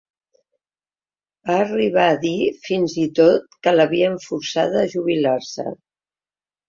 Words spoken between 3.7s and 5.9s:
l’havien forçada a jubilar-se.